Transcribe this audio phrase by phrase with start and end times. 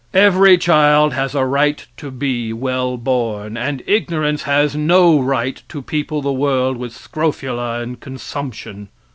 [0.15, 5.83] Every child has a right to be well born, and ignorance has no right to
[5.83, 8.89] people the world with scrofula and consumption.